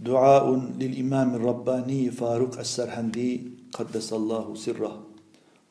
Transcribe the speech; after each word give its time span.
دعاء 0.00 0.60
للإمام 0.80 1.34
الرباني 1.34 2.10
فاروق 2.10 2.58
السرهندي 2.58 3.40
قدس 3.72 4.12
الله 4.12 4.54
سره. 4.54 4.92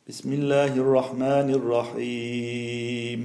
بسم 0.09 0.33
الله 0.33 0.73
الرحمن 0.73 1.49
الرحيم. 1.53 3.21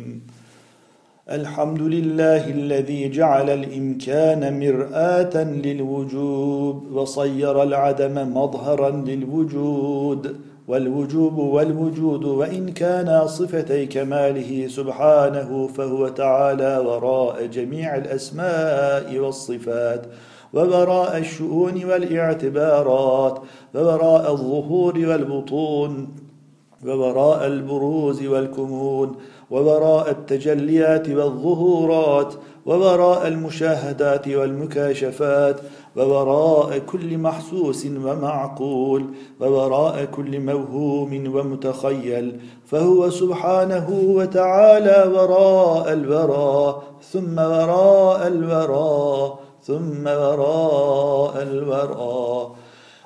الحمد 1.30 1.82
لله 1.82 2.50
الذي 2.50 3.08
جعل 3.08 3.50
الإمكان 3.50 4.60
مرآة 4.60 5.44
للوجوب 5.44 6.92
وصير 6.92 7.62
العدم 7.62 8.36
مظهرا 8.36 8.90
للوجود. 8.90 10.49
والوجوب 10.70 11.38
والوجود 11.38 12.24
وإن 12.24 12.68
كانا 12.68 13.26
صفتي 13.26 13.86
كماله 13.86 14.68
سبحانه 14.68 15.66
فهو 15.66 16.08
تعالى 16.08 16.78
وراء 16.78 17.46
جميع 17.46 17.96
الأسماء 17.96 19.18
والصفات 19.18 20.06
ووراء 20.52 21.18
الشؤون 21.18 21.84
والإعتبارات 21.84 23.42
ووراء 23.74 24.32
الظهور 24.32 24.98
والبطون. 24.98 26.08
ووراء 26.86 27.46
البروز 27.46 28.22
والكمون 28.26 29.16
ووراء 29.50 30.10
التجليات 30.10 31.08
والظهورات 31.08 32.34
ووراء 32.66 33.28
المشاهدات 33.28 34.28
والمكاشفات 34.28 35.60
ووراء 35.96 36.78
كل 36.78 37.18
محسوس 37.18 37.86
ومعقول 37.86 39.04
ووراء 39.40 40.04
كل 40.04 40.40
موهوم 40.40 41.36
ومتخيل 41.36 42.40
فهو 42.66 43.10
سبحانه 43.10 43.88
وتعالى 44.06 45.12
وراء 45.14 45.92
الوراء 45.92 46.82
ثم 47.12 47.38
وراء 47.38 48.26
الوراء 48.26 49.38
ثم 49.62 50.06
وراء 50.06 51.42
الوراء 51.42 52.50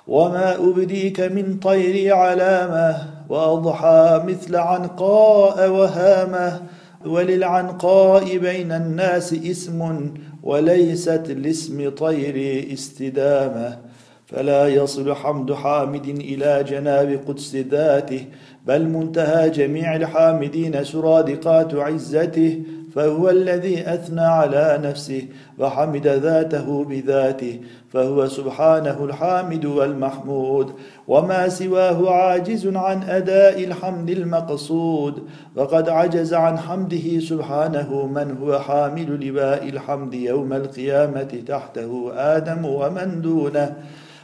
وما 0.08 0.56
أبديك 0.56 1.20
من 1.20 1.56
طير 1.58 2.14
علامة 2.14 2.96
وأضحى 3.28 4.22
مثل 4.26 4.56
عنقاء 4.56 5.70
وهامة 5.70 6.62
وللعنقاء 7.06 8.38
بين 8.38 8.72
الناس 8.72 9.32
اسم 9.32 10.10
وليست 10.42 11.30
لاسم 11.36 11.90
طير 11.90 12.66
استدامة 12.72 13.78
فلا 14.26 14.68
يصل 14.68 15.14
حمد 15.14 15.52
حامد 15.52 16.06
إلى 16.06 16.64
جناب 16.68 17.20
قدس 17.28 17.56
ذاته 17.56 18.26
بل 18.66 18.88
منتهى 18.88 19.50
جميع 19.50 19.96
الحامدين 19.96 20.84
سرادقات 20.84 21.74
عزته 21.74 22.62
فهو 22.94 23.30
الذي 23.30 23.94
أثنى 23.94 24.20
على 24.20 24.80
نفسه 24.82 25.22
وحمد 25.58 26.06
ذاته 26.06 26.84
بذاته 26.84 27.60
فهو 27.92 28.26
سبحانه 28.26 29.04
الحامد 29.04 29.64
والمحمود 29.64 30.72
وما 31.08 31.48
سواه 31.48 32.10
عاجز 32.10 32.66
عن 32.66 33.02
أداء 33.02 33.64
الحمد 33.64 34.10
المقصود 34.10 35.22
وقد 35.56 35.88
عجز 35.88 36.34
عن 36.34 36.58
حمده 36.58 37.20
سبحانه 37.20 38.06
من 38.06 38.36
هو 38.42 38.58
حامل 38.58 39.26
لواء 39.26 39.68
الحمد 39.68 40.14
يوم 40.14 40.52
القيامة 40.52 41.42
تحته 41.46 42.12
آدم 42.14 42.64
ومن 42.64 43.20
دونه 43.22 43.74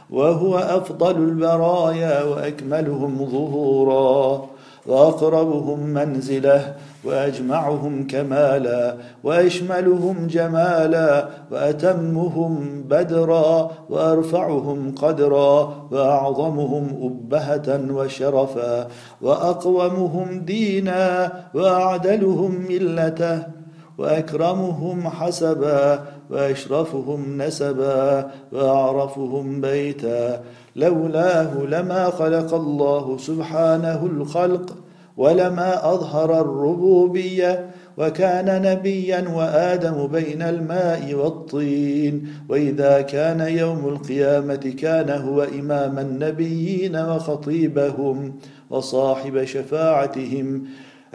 وهو 0.09 0.57
أفضل 0.57 1.15
البرايا 1.15 2.23
وأكملهم 2.23 3.25
ظهورا. 3.25 4.49
وأقربهم 4.87 5.79
منزله 5.79 6.75
وأجمعهم 7.03 8.07
كمالا 8.07 8.95
وأشملهم 9.23 10.27
جمالا 10.27 11.27
وأتمهم 11.51 12.83
بدرا 12.89 13.71
وأرفعهم 13.89 14.95
قدرا 14.95 15.87
وأعظمهم 15.91 16.87
أبهة 17.01 17.93
وشرفا 17.93 18.87
وأقومهم 19.21 20.39
دينا 20.39 21.31
وأعدلهم 21.53 22.65
مله 22.69 23.60
وأكرمهم 24.01 25.07
حسبا 25.07 25.99
وأشرفهم 26.29 27.41
نسبا 27.41 28.31
وأعرفهم 28.51 29.61
بيتا 29.61 30.41
لولاه 30.75 31.57
لما 31.57 32.09
خلق 32.09 32.53
الله 32.53 33.17
سبحانه 33.17 34.05
الخلق 34.05 34.75
ولما 35.17 35.93
أظهر 35.93 36.41
الربوبية 36.41 37.65
وكان 37.97 38.61
نبيا 38.61 39.29
وآدم 39.35 40.07
بين 40.07 40.41
الماء 40.41 41.13
والطين 41.13 42.27
وإذا 42.49 43.01
كان 43.01 43.39
يوم 43.39 43.87
القيامة 43.87 44.73
كان 44.79 45.09
هو 45.09 45.43
إمام 45.43 45.99
النبيين 45.99 46.95
وخطيبهم 46.95 48.33
وصاحب 48.69 49.45
شفاعتهم 49.45 50.63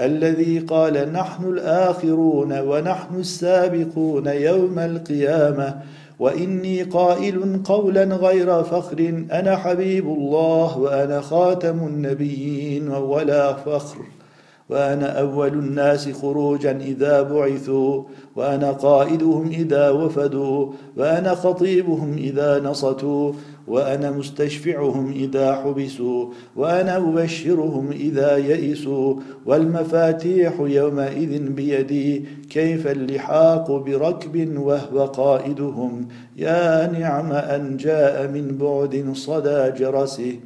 الذي 0.00 0.58
قال 0.58 1.12
نحن 1.12 1.44
الآخرون 1.44 2.58
ونحن 2.60 3.14
السابقون 3.14 4.26
يوم 4.26 4.78
القيامة 4.78 5.74
وإني 6.18 6.82
قائل 6.82 7.60
قولا 7.64 8.04
غير 8.04 8.62
فخر 8.62 9.24
أنا 9.32 9.56
حبيب 9.56 10.06
الله 10.06 10.78
وأنا 10.78 11.20
خاتم 11.20 11.78
النبيين 11.86 12.88
ولا 12.88 13.52
فخر. 13.52 13.98
وأنا 14.70 15.20
أول 15.20 15.48
الناس 15.48 16.08
خروجا 16.08 16.70
إذا 16.70 17.22
بعثوا 17.22 18.02
وأنا 18.36 18.72
قائدهم 18.72 19.48
إذا 19.48 19.90
وفدوا 19.90 20.72
وأنا 20.96 21.34
خطيبهم 21.34 22.16
إذا 22.18 22.60
نصتوا 22.60 23.32
وأنا 23.66 24.10
مستشفعهم 24.10 25.12
إذا 25.12 25.54
حبسوا 25.54 26.26
وأنا 26.56 26.96
أبشرهم 26.96 27.90
إذا 27.90 28.36
يئسوا. 28.36 29.14
والمفاتيح 29.46 30.54
يومئذ 30.60 31.38
بيدي 31.38 32.24
كيف 32.50 32.86
اللحاق 32.86 33.70
بركب 33.70 34.58
وهو 34.58 35.04
قائدهم؟ 35.04 36.08
يا 36.36 36.90
نعم 36.98 37.32
أن 37.32 37.76
جاء 37.76 38.28
من 38.28 38.58
بعد 38.58 39.12
صدى 39.14 39.70
جرسه. 39.78 40.36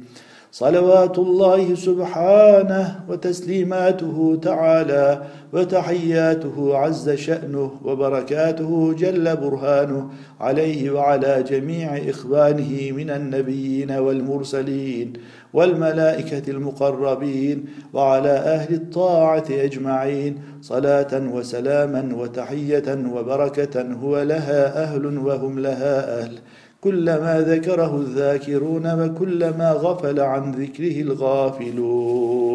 صلوات 0.51 1.19
الله 1.19 1.75
سبحانه 1.75 2.99
وتسليماته 3.09 4.39
تعالى 4.41 5.23
وتحياته 5.53 6.77
عز 6.77 7.09
شأنه 7.09 7.71
وبركاته 7.83 8.93
جل 8.93 9.35
برهانه 9.35 10.09
عليه 10.39 10.91
وعلى 10.91 11.43
جميع 11.43 11.97
إخوانه 12.09 12.91
من 12.91 13.09
النبيين 13.09 13.91
والمرسلين 13.91 15.13
والملائكة 15.53 16.51
المقربين 16.51 17.65
وعلى 17.93 18.29
أهل 18.29 18.73
الطاعة 18.73 19.45
أجمعين 19.49 20.41
صلاة 20.61 21.31
وسلاما 21.33 22.15
وتحية 22.15 23.07
وبركة 23.13 23.81
هو 23.93 24.21
لها 24.21 24.83
أهل 24.83 25.17
وهم 25.17 25.59
لها 25.59 26.21
أهل 26.21 26.39
كلما 26.81 27.41
ذكره 27.41 27.97
الذاكرون 27.97 29.01
وكلما 29.01 29.71
غفل 29.71 30.19
عن 30.19 30.51
ذكره 30.51 31.01
الغافلون. 31.01 32.51